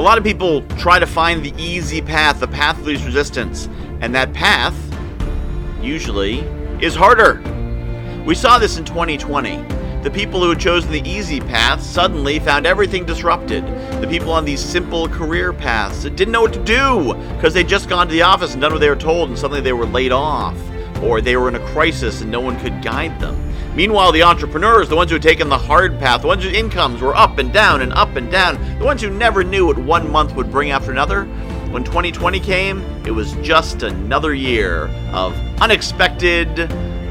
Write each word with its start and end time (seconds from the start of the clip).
A 0.00 0.08
lot 0.10 0.16
of 0.16 0.24
people 0.24 0.62
try 0.78 0.98
to 0.98 1.04
find 1.04 1.44
the 1.44 1.52
easy 1.62 2.00
path, 2.00 2.40
the 2.40 2.48
path 2.48 2.78
of 2.78 2.86
least 2.86 3.04
resistance, 3.04 3.68
and 4.00 4.14
that 4.14 4.32
path 4.32 4.74
usually 5.82 6.38
is 6.80 6.94
harder. 6.94 7.42
We 8.24 8.34
saw 8.34 8.58
this 8.58 8.78
in 8.78 8.86
2020. 8.86 9.56
The 10.02 10.10
people 10.10 10.42
who 10.42 10.48
had 10.48 10.58
chosen 10.58 10.90
the 10.90 11.06
easy 11.06 11.38
path 11.38 11.82
suddenly 11.82 12.38
found 12.38 12.64
everything 12.64 13.04
disrupted. 13.04 13.66
The 14.00 14.06
people 14.08 14.32
on 14.32 14.46
these 14.46 14.64
simple 14.64 15.06
career 15.06 15.52
paths 15.52 16.04
didn't 16.04 16.32
know 16.32 16.40
what 16.40 16.54
to 16.54 16.64
do 16.64 17.12
because 17.34 17.52
they'd 17.52 17.68
just 17.68 17.90
gone 17.90 18.06
to 18.06 18.12
the 18.14 18.22
office 18.22 18.54
and 18.54 18.62
done 18.62 18.72
what 18.72 18.80
they 18.80 18.88
were 18.88 18.96
told, 18.96 19.28
and 19.28 19.38
suddenly 19.38 19.60
they 19.60 19.74
were 19.74 19.84
laid 19.84 20.12
off, 20.12 20.56
or 21.02 21.20
they 21.20 21.36
were 21.36 21.48
in 21.48 21.56
a 21.56 21.66
crisis 21.74 22.22
and 22.22 22.30
no 22.30 22.40
one 22.40 22.58
could 22.60 22.82
guide 22.82 23.20
them. 23.20 23.49
Meanwhile, 23.74 24.12
the 24.12 24.24
entrepreneurs, 24.24 24.88
the 24.88 24.96
ones 24.96 25.10
who 25.10 25.14
had 25.14 25.22
taken 25.22 25.48
the 25.48 25.58
hard 25.58 25.98
path, 25.98 26.22
the 26.22 26.26
ones 26.26 26.42
whose 26.42 26.52
incomes 26.52 27.00
were 27.00 27.16
up 27.16 27.38
and 27.38 27.52
down 27.52 27.82
and 27.82 27.92
up 27.92 28.16
and 28.16 28.30
down, 28.30 28.78
the 28.78 28.84
ones 28.84 29.00
who 29.00 29.10
never 29.10 29.44
knew 29.44 29.66
what 29.66 29.78
one 29.78 30.10
month 30.10 30.34
would 30.34 30.50
bring 30.50 30.72
after 30.72 30.90
another, 30.90 31.24
when 31.70 31.84
2020 31.84 32.40
came, 32.40 32.82
it 33.06 33.12
was 33.12 33.34
just 33.34 33.84
another 33.84 34.34
year 34.34 34.88
of 35.12 35.34
unexpected 35.60 36.48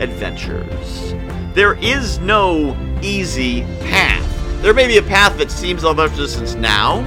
adventures. 0.02 1.14
There 1.54 1.76
is 1.76 2.20
no 2.20 2.78
easy 3.02 3.62
path. 3.80 4.26
There 4.62 4.74
may 4.74 4.88
be 4.88 4.98
a 4.98 5.02
path 5.02 5.38
that 5.38 5.50
seems 5.50 5.86
of 5.86 5.98
resistance 5.98 6.56
now, 6.56 7.04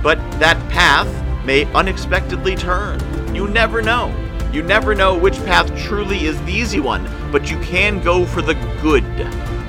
but 0.00 0.18
that 0.38 0.56
path 0.70 1.08
may 1.44 1.64
unexpectedly 1.74 2.54
turn. 2.54 3.00
You 3.34 3.48
never 3.48 3.82
know. 3.82 4.14
You 4.52 4.62
never 4.62 4.94
know 4.94 5.16
which 5.16 5.38
path 5.46 5.74
truly 5.78 6.26
is 6.26 6.38
the 6.42 6.52
easy 6.52 6.78
one, 6.78 7.08
but 7.32 7.50
you 7.50 7.58
can 7.60 8.02
go 8.02 8.26
for 8.26 8.42
the 8.42 8.52
good 8.82 9.02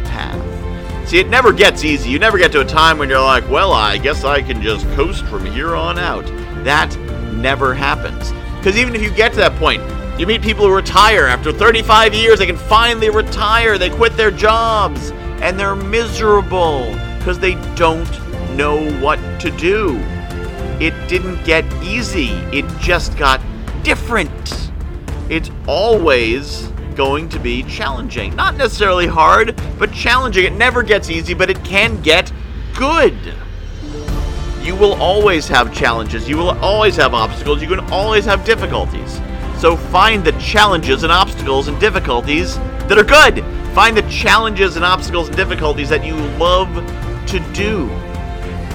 path. 0.03 1.07
See, 1.07 1.19
it 1.19 1.29
never 1.29 1.53
gets 1.53 1.85
easy. 1.85 2.09
You 2.09 2.19
never 2.19 2.37
get 2.37 2.51
to 2.51 2.61
a 2.61 2.65
time 2.65 2.97
when 2.97 3.07
you're 3.07 3.21
like, 3.21 3.49
well, 3.49 3.71
I 3.71 3.97
guess 3.97 4.25
I 4.25 4.41
can 4.41 4.61
just 4.61 4.85
coast 4.87 5.23
from 5.27 5.45
here 5.45 5.73
on 5.73 5.97
out. 5.97 6.25
That 6.65 6.93
never 7.33 7.73
happens. 7.73 8.33
Because 8.57 8.77
even 8.77 8.93
if 8.93 9.01
you 9.01 9.09
get 9.09 9.31
to 9.33 9.37
that 9.37 9.55
point, 9.55 9.81
you 10.19 10.27
meet 10.27 10.41
people 10.41 10.67
who 10.67 10.75
retire 10.75 11.27
after 11.27 11.53
35 11.53 12.13
years, 12.13 12.39
they 12.39 12.45
can 12.45 12.57
finally 12.57 13.09
retire, 13.09 13.77
they 13.77 13.89
quit 13.89 14.17
their 14.17 14.31
jobs, 14.31 15.11
and 15.41 15.57
they're 15.57 15.77
miserable 15.77 16.91
because 17.19 17.39
they 17.39 17.55
don't 17.75 18.11
know 18.57 18.91
what 18.99 19.17
to 19.39 19.49
do. 19.51 19.97
It 20.81 20.93
didn't 21.07 21.41
get 21.45 21.63
easy, 21.81 22.31
it 22.51 22.65
just 22.79 23.17
got 23.17 23.39
different 23.83 24.72
it's 25.29 25.49
always 25.67 26.67
going 26.95 27.29
to 27.29 27.39
be 27.39 27.63
challenging. 27.63 28.35
Not 28.35 28.55
necessarily 28.55 29.07
hard, 29.07 29.59
but 29.79 29.91
challenging. 29.91 30.45
It 30.45 30.53
never 30.53 30.83
gets 30.83 31.09
easy, 31.09 31.33
but 31.33 31.49
it 31.49 31.63
can 31.63 32.01
get 32.01 32.31
good. 32.75 33.17
You 34.61 34.75
will 34.75 34.93
always 34.93 35.47
have 35.47 35.73
challenges. 35.73 36.29
You 36.29 36.37
will 36.37 36.57
always 36.59 36.95
have 36.95 37.13
obstacles. 37.13 37.61
You 37.61 37.67
can 37.67 37.81
always 37.91 38.25
have 38.25 38.45
difficulties. 38.45 39.19
So 39.59 39.75
find 39.77 40.23
the 40.23 40.31
challenges 40.33 41.03
and 41.03 41.11
obstacles 41.11 41.67
and 41.67 41.79
difficulties 41.79 42.57
that 42.87 42.97
are 42.97 43.03
good. 43.03 43.43
Find 43.73 43.95
the 43.97 44.07
challenges 44.09 44.75
and 44.75 44.85
obstacles 44.85 45.27
and 45.27 45.37
difficulties 45.37 45.89
that 45.89 46.05
you 46.05 46.15
love 46.37 46.73
to 47.27 47.39
do. 47.53 47.89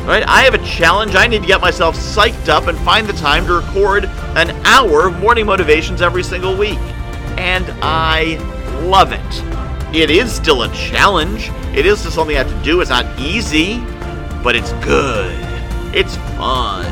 Right? 0.08 0.26
I 0.26 0.40
have 0.44 0.54
a 0.54 0.64
challenge. 0.64 1.14
I 1.14 1.26
need 1.26 1.42
to 1.42 1.46
get 1.46 1.60
myself 1.60 1.94
psyched 1.94 2.48
up 2.48 2.66
and 2.66 2.78
find 2.78 3.06
the 3.06 3.12
time 3.12 3.44
to 3.44 3.52
record 3.52 4.06
an 4.06 4.52
hour 4.64 5.08
of 5.08 5.18
morning 5.18 5.44
motivations 5.44 6.00
every 6.00 6.22
single 6.22 6.56
week. 6.56 6.78
And 7.36 7.66
I 7.82 8.36
love 8.84 9.12
it. 9.12 9.94
It 9.94 10.08
is 10.08 10.32
still 10.32 10.62
a 10.62 10.72
challenge. 10.72 11.50
It 11.76 11.84
is 11.84 11.98
still 11.98 12.10
something 12.10 12.36
I 12.36 12.38
have 12.42 12.50
to 12.50 12.64
do. 12.64 12.80
It's 12.80 12.88
not 12.88 13.04
easy, 13.20 13.80
but 14.42 14.56
it's 14.56 14.72
good. 14.82 15.38
It's 15.94 16.16
fun. 16.38 16.86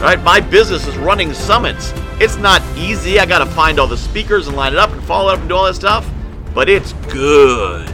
Right? 0.00 0.18
My 0.22 0.40
business 0.40 0.86
is 0.86 0.96
running 0.96 1.34
summits. 1.34 1.92
It's 2.22 2.38
not 2.38 2.62
easy. 2.74 3.20
I 3.20 3.26
got 3.26 3.40
to 3.40 3.46
find 3.50 3.78
all 3.78 3.86
the 3.86 3.98
speakers 3.98 4.48
and 4.48 4.56
line 4.56 4.72
it 4.72 4.78
up 4.78 4.92
and 4.92 5.04
follow 5.04 5.28
it 5.28 5.34
up 5.34 5.40
and 5.40 5.48
do 5.50 5.56
all 5.56 5.66
that 5.66 5.74
stuff, 5.74 6.08
but 6.54 6.70
it's 6.70 6.94
good. 7.12 7.92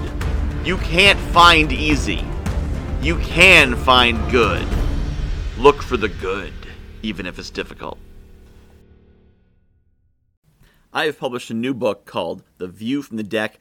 You 0.64 0.76
can't 0.76 1.18
find 1.32 1.72
easy 1.72 2.24
you 3.06 3.16
can 3.18 3.76
find 3.76 4.18
good. 4.32 4.66
Look 5.56 5.80
for 5.80 5.96
the 5.96 6.08
good, 6.08 6.52
even 7.02 7.24
if 7.24 7.38
it's 7.38 7.50
difficult. 7.50 7.98
I 10.92 11.04
have 11.04 11.16
published 11.16 11.48
a 11.48 11.54
new 11.54 11.72
book 11.72 12.04
called 12.04 12.42
The 12.58 12.66
View 12.66 13.02
from 13.02 13.16
the 13.16 13.22
Deck 13.22 13.60